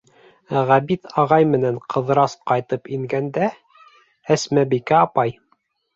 [0.69, 3.51] Ғәбит ағай менән Ҡыҙырас ҡайтып ингәндә,
[4.37, 5.37] Әсмәбикә апай: